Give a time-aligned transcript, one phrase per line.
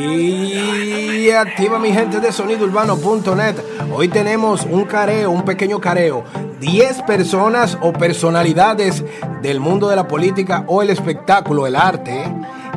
[0.00, 3.56] Y activa mi gente de sonidourbano.net.
[3.92, 6.24] Hoy tenemos un careo, un pequeño careo.
[6.60, 9.04] 10 personas o personalidades
[9.42, 12.24] del mundo de la política o el espectáculo, el arte,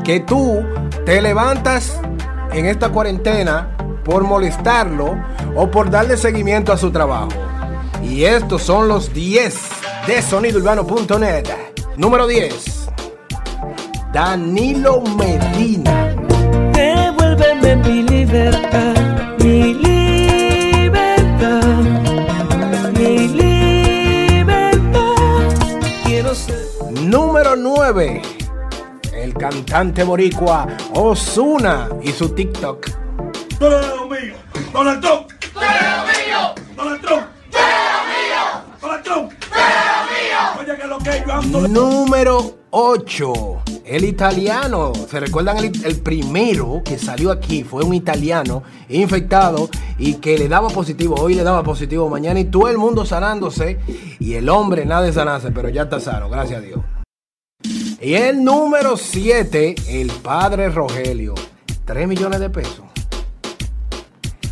[0.04, 0.64] que tú
[1.06, 2.00] te levantas
[2.52, 5.18] en esta cuarentena por molestarlo
[5.56, 7.30] o por darle seguimiento a su trabajo.
[8.04, 9.56] Y estos son los 10
[10.08, 11.48] de sonidourbano.net.
[11.98, 12.90] Número 10.
[14.12, 16.09] Danilo Medina.
[27.56, 28.22] Número 9.
[29.12, 32.88] El cantante boricua Osuna y su TikTok.
[33.60, 34.36] Donald mío,
[34.72, 35.28] Donald Trump.
[36.76, 37.26] Donald Trump.
[38.82, 39.32] Donald Trump.
[40.60, 41.68] Oye, que lo que yo ando.
[41.68, 43.34] Número 8.
[43.84, 44.94] El italiano.
[45.10, 47.64] ¿Se recuerdan el, el primero que salió aquí?
[47.64, 51.16] Fue un italiano infectado y que le daba positivo.
[51.16, 53.80] Hoy le daba positivo mañana y todo el mundo sanándose.
[54.20, 56.80] Y el hombre nada de sanarse, pero ya está sano, gracias a Dios.
[58.02, 61.36] Y el número 7, el padre Rogelio.
[61.84, 62.86] 3 millones de pesos.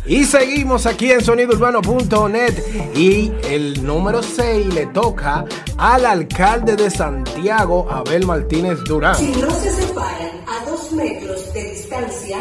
[0.04, 5.44] Y seguimos aquí en sonidourbano.net y el número 6 le toca
[5.76, 9.14] al alcalde de Santiago, Abel Martínez Durán.
[9.14, 12.38] Si no se separan a dos metros de distancia,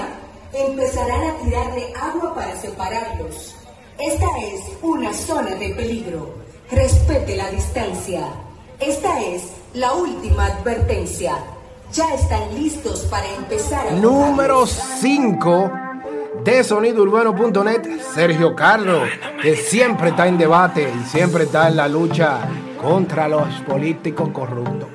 [0.54, 3.56] empezarán a tirarle agua para separarlos.
[4.00, 6.36] Esta es una zona de peligro.
[6.72, 8.47] Respete la distancia.
[8.80, 11.34] Esta es la última advertencia.
[11.92, 14.70] Ya están listos para empezar Número botarlos.
[15.00, 15.72] 5
[16.44, 19.10] de sonidourbano.net, Sergio Carlos,
[19.42, 22.42] que siempre está en debate y siempre está en la lucha
[22.80, 24.90] contra los políticos corruptos.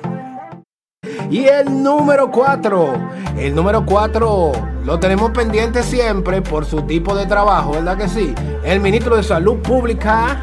[1.29, 2.93] Y el número 4,
[3.37, 4.51] el número 4
[4.85, 8.33] lo tenemos pendiente siempre por su tipo de trabajo, ¿verdad que sí?
[8.63, 10.39] El ministro de Salud Pública,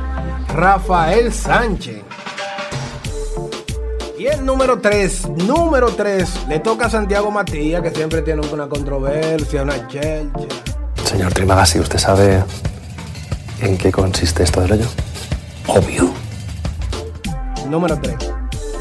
[0.55, 2.03] Rafael Sánchez.
[4.21, 8.69] Y el número 3, número 3, le toca a Santiago Matías, que siempre tiene una
[8.69, 10.47] controversia, una chelcha.
[11.05, 12.45] Señor Trimagasi, ¿usted sabe
[13.63, 14.85] en qué consiste esto del hoyo?
[15.69, 16.11] Obvio.
[17.67, 18.17] Número 3.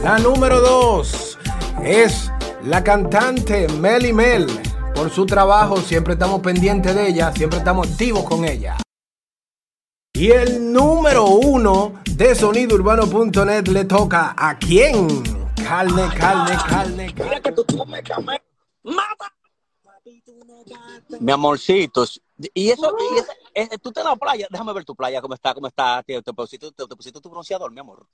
[0.04, 1.40] La número 2
[1.86, 2.30] es
[2.66, 4.46] la cantante Meli Mel.
[4.94, 8.76] Por su trabajo siempre estamos pendientes de ella, siempre estamos activos con ella.
[10.20, 15.08] Y el número 1 de sonidourbano.net le toca a quién?
[15.56, 18.42] Carne, carne, carne, carne.
[21.22, 22.04] Mi amorcito.
[22.54, 25.54] Y eso, y ese- ese- tú te la playa, déjame ver tu playa, cómo está,
[25.54, 28.06] cómo está, te pusiste, te, te pusiste tu bronceador, mi amor.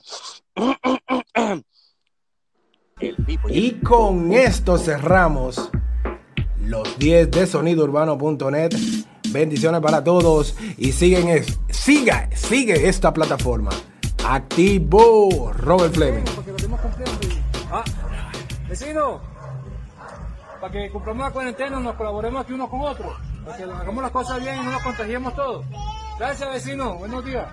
[2.99, 5.69] El tipo, Y con esto cerramos
[6.61, 8.73] los 10 de sonidourbano.net.
[9.31, 13.69] Bendiciones para todos y siguen es, siga, sigue esta plataforma.
[14.28, 16.23] Activo Robert Fleming.
[16.25, 16.78] Lo cumpliendo.
[17.72, 17.84] Ah,
[18.68, 19.22] vecino,
[20.59, 24.12] para que cumplamos la cuarentena, nos colaboremos aquí unos con otros, para que hagamos las
[24.12, 25.63] cosas bien y no nos contagiemos todos.
[26.18, 26.95] Gracias, vecino.
[26.95, 27.45] Buenos días.